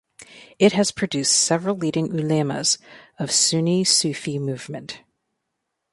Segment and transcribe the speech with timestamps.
[0.57, 2.79] It has produced several leading ulemas
[3.19, 5.03] of Sunni Sufi movement.